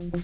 [0.00, 0.20] Welcome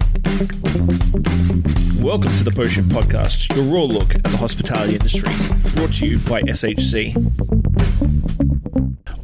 [2.37, 5.35] to the Potion Podcast, your raw look at the hospitality industry,
[5.75, 7.13] brought to you by SHC.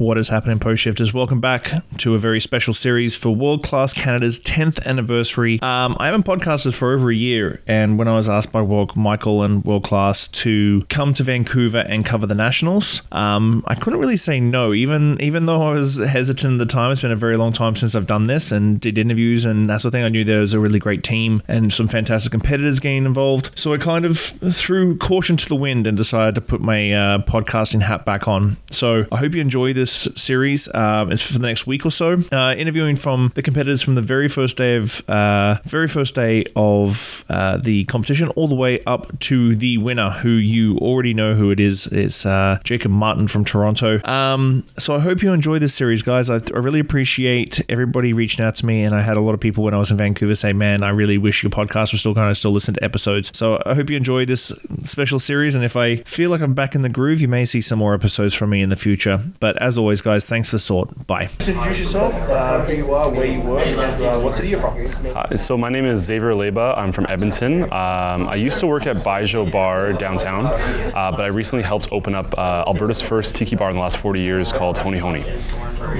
[0.00, 1.12] What is happening, Post Shifters?
[1.12, 5.60] Welcome back to a very special series for World Class Canada's 10th anniversary.
[5.60, 8.96] Um, I haven't podcasted for over a year, and when I was asked by World,
[8.96, 13.98] Michael and World Class to come to Vancouver and cover the Nationals, um, I couldn't
[13.98, 16.92] really say no, even even though I was hesitant at the time.
[16.92, 19.82] It's been a very long time since I've done this and did interviews and that
[19.82, 20.04] sort of thing.
[20.04, 23.50] I knew there was a really great team and some fantastic competitors getting involved.
[23.54, 27.18] So I kind of threw caution to the wind and decided to put my uh,
[27.18, 28.56] podcasting hat back on.
[28.70, 30.72] So I hope you enjoy this series.
[30.74, 32.16] Um, it's for the next week or so.
[32.32, 36.44] Uh, interviewing from the competitors from the very first day of uh, very first day
[36.56, 41.34] of uh, the competition, all the way up to the winner, who you already know
[41.34, 41.86] who it is.
[41.86, 44.02] It's uh, Jacob Martin from Toronto.
[44.06, 46.30] Um, so I hope you enjoy this series, guys.
[46.30, 49.40] I, I really appreciate everybody reaching out to me, and I had a lot of
[49.40, 52.14] people when I was in Vancouver say, "Man, I really wish your podcast was still
[52.14, 55.64] going to still listen to episodes." So I hope you enjoy this special series, and
[55.64, 58.34] if I feel like I'm back in the groove, you may see some more episodes
[58.34, 59.22] from me in the future.
[59.40, 61.06] But as always, guys, thanks for the support.
[61.06, 61.28] Bye.
[61.40, 64.76] Introduce yourself, uh, who you are, where you work, and uh, what city you're from.
[65.16, 66.76] Uh, so my name is Xavier Aleba.
[66.78, 67.64] I'm from Edmonton.
[67.64, 72.14] Um, I used to work at Baijiu Bar downtown, uh, but I recently helped open
[72.14, 75.24] up uh, Alberta's first tiki bar in the last 40 years called Honi Honi.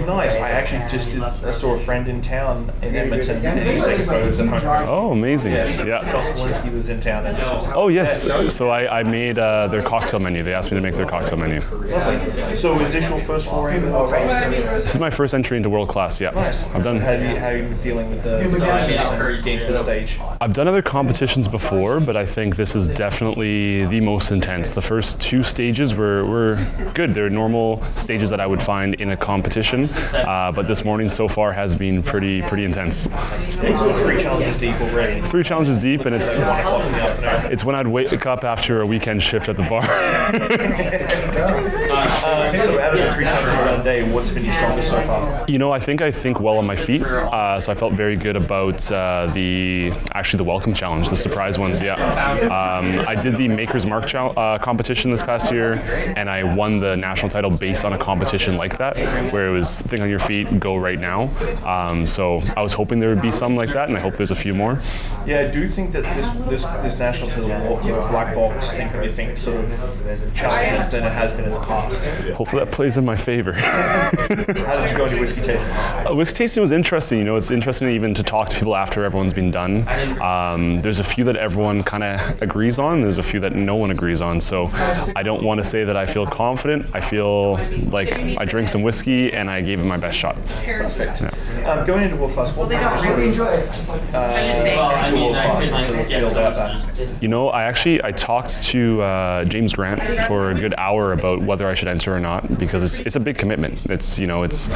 [0.07, 0.37] Nice.
[0.37, 3.85] I actually just did, I saw a friend in town in Edmonton, and he was
[3.85, 4.89] taking photos at home.
[4.89, 5.53] Oh, amazing!
[5.53, 6.09] Yes, Yeah.
[6.11, 7.27] Josh Walensky was in town.
[7.27, 7.39] And,
[7.75, 8.29] Oh yes.
[8.55, 10.43] So I, I made uh, their cocktail menu.
[10.43, 11.61] They asked me to make their cocktail menu.
[11.61, 12.57] lovely.
[12.57, 14.45] So is this your first foray into world class?
[14.83, 16.21] This is my first entry into world class.
[16.21, 16.31] Yeah.
[16.31, 16.67] Nice.
[16.71, 16.99] I've done.
[16.99, 20.19] How, you, how you been feeling with the process and getting to the stage?
[20.41, 24.73] I've done other competitions before, but I think this is definitely the most intense.
[24.73, 27.15] The first two stages were, were good.
[27.15, 29.85] They're normal stages that I would find in a competition,
[30.15, 33.07] uh, but this morning so far has been pretty pretty intense.
[33.07, 35.23] Three challenges deep already.
[35.29, 37.53] Three challenges deep, and it's One o'clock in the afternoon.
[37.53, 39.83] it's when I'd wake up after a weekend shift at the bar.
[41.91, 45.45] Uh, so out of the three challenges day, what's been your strongest so far?
[45.49, 48.17] You know, I think I think well on my feet, uh, so I felt very
[48.17, 51.81] good about uh, the actually the welcome challenge, the surprise ones.
[51.81, 51.95] Yeah,
[52.45, 55.75] um, I did the Maker's Mark chal- uh, competition this past year,
[56.17, 58.97] and I won the national title based on a competition like that,
[59.33, 61.29] where it was think on your feet, go right now.
[61.65, 64.31] Um, so I was hoping there would be some like that, and I hope there's
[64.31, 64.81] a few more.
[65.27, 69.13] Yeah, I do think that this this, this national title will black box thing you
[69.13, 72.05] think sort of challenges than it has been in the past.
[72.35, 73.53] Hopefully that plays in my favor.
[73.71, 75.73] How did you go into whiskey tasting?
[75.73, 77.19] Uh, Whiskey tasting was interesting.
[77.19, 79.87] You know, it's interesting even to talk to people after everyone's been done.
[80.21, 83.01] Um, there's a few that everyone kind of agrees on.
[83.03, 84.41] There's a few that no one agrees on.
[84.41, 84.69] So
[85.17, 86.87] I don't want to say that I feel confident.
[86.95, 87.57] I feel
[87.91, 90.37] like I drink some whiskey and I gave it my best shot.
[91.67, 95.87] Um, going into world class, what made you sort of uh, into world class and
[95.87, 96.55] sort of build out
[96.97, 97.23] that?
[97.23, 101.41] You know, I actually I talked to uh, James Grant for a good hour about
[101.43, 103.60] whether I should enter or not because it's it's a big commitment.
[103.65, 104.71] It's you know it's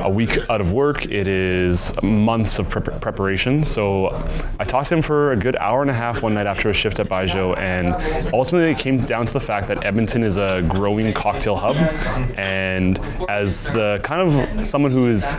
[0.00, 1.04] a week out of work.
[1.06, 3.64] It is months of prep preparation.
[3.64, 4.08] So
[4.58, 6.72] I talked to him for a good hour and a half one night after a
[6.72, 7.88] shift at Baijiu, and
[8.34, 11.76] ultimately it came down to the fact that Edmonton is a growing cocktail hub,
[12.38, 15.36] and as the kind of someone who is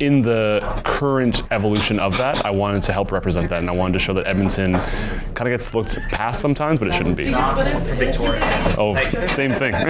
[0.00, 3.94] in the current evolution of that, I wanted to help represent that, and I wanted
[3.94, 7.24] to show that Edmonton kind of gets looked past sometimes, but it shouldn't be.
[7.96, 8.40] Victoria.
[8.78, 9.72] Oh, same thing.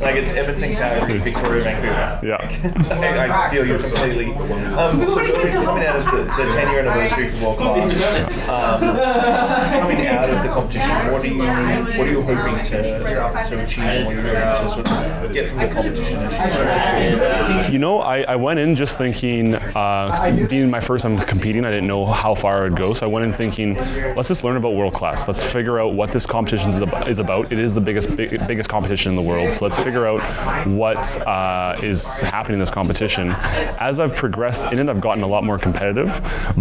[0.00, 2.20] Like it's Edmonton, Calgary, Victoria, Vancouver.
[2.26, 2.90] yeah.
[3.00, 4.34] I, I feel you completely.
[4.34, 8.80] Um, so coming out of the so 10 year anniversary for world class, um,
[9.80, 11.38] coming out of the competition, what are you
[11.98, 12.82] what are you hoping to
[13.44, 13.84] to achieve?
[13.84, 17.72] and What are you hoping to sort of get from the competition?
[17.72, 21.64] You know, I, I went in just thinking, uh, 'cause being my first time competing,
[21.64, 22.92] I didn't know how far I would go.
[22.94, 23.74] So I went in thinking,
[24.16, 25.26] let's just learn about world class.
[25.28, 26.76] Let's figure out what this competition is
[27.08, 27.52] is about.
[27.52, 29.52] It is the biggest big, biggest competition in the world.
[29.52, 30.20] So let's figure out
[30.76, 33.30] what uh, is happening in this competition.
[33.80, 36.08] As I've progressed in it, I've gotten a lot more competitive,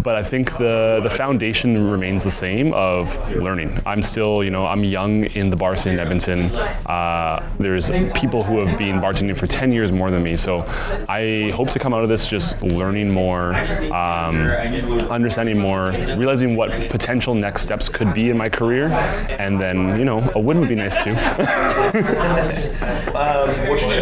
[0.04, 3.80] but I think the the foundation remains the same of learning.
[3.86, 6.54] I'm still, you know, I'm young in the bar scene in Edmonton.
[6.86, 10.38] Uh, there's people who have been bartending for 10 years more than me.
[10.38, 10.66] So
[11.10, 13.56] I hope to come out of this just learning more,
[13.94, 14.36] um,
[15.10, 18.90] understanding more, realizing what potential next steps could be in my career,
[19.40, 21.12] and then you know a win would be nice too.
[23.16, 23.50] um,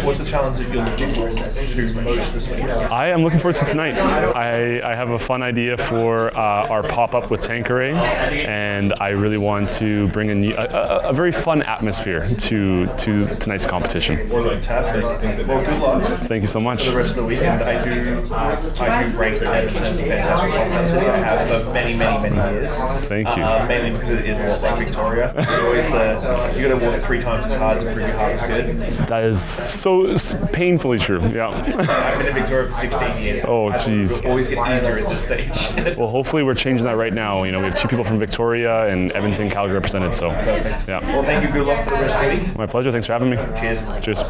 [0.04, 2.64] what's, the challenge that you're looking forward to most this week?
[2.64, 3.96] I am looking forward to tonight.
[3.98, 9.10] I, I have a fun idea for uh, our pop up with Tanqueray, and I
[9.10, 14.16] really want to bring a, a, a, very fun atmosphere to to tonight's competition.
[14.28, 15.02] Fantastic.
[15.46, 16.20] Well, good luck.
[16.20, 16.84] Thank you so much.
[16.84, 20.50] For the rest of the weekend, I do I do rank Edmonton as a fantastic
[20.52, 21.06] cocktail city.
[21.06, 22.74] I have for many, many, many years.
[23.06, 23.42] Thank you.
[23.42, 25.34] Uh, mainly because it is a lot like Victoria.
[25.36, 28.42] always the you got to work three times as hard to prove your heart is
[28.42, 28.76] good.
[29.08, 29.91] That is so
[30.52, 31.20] painfully true.
[31.28, 31.48] Yeah.
[31.48, 33.44] I've been in Victoria for 16 years.
[33.44, 34.24] Oh, jeez.
[34.26, 35.96] Always get easier at this stage.
[35.96, 37.42] well, hopefully we're changing that right now.
[37.44, 40.14] You know, we have two people from Victoria and Edmonton, Calgary represented.
[40.14, 41.00] So, yeah.
[41.12, 41.52] Well, thank you.
[41.52, 42.56] Good luck for the rest of the week.
[42.56, 42.90] My pleasure.
[42.92, 43.36] Thanks for having me.
[43.58, 43.82] Cheers.
[44.02, 44.22] Cheers.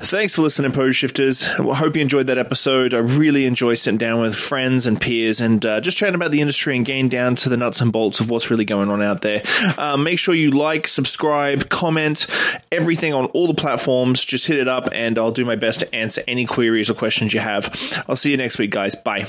[0.00, 1.42] Thanks for listening, Post Shifters.
[1.44, 2.94] I hope you enjoyed that episode.
[2.94, 6.40] I really enjoy sitting down with friends and peers and uh, just chatting about the
[6.40, 9.22] industry and getting down to the nuts and bolts of what's really going on out
[9.22, 9.42] there.
[9.76, 12.26] Uh, make sure you like, subscribe, comment,
[12.70, 14.24] everything on all the platforms.
[14.24, 17.34] Just hit it up and I'll do my best to answer any queries or questions
[17.34, 18.04] you have.
[18.08, 18.94] I'll see you next week, guys.
[18.94, 19.26] Bye.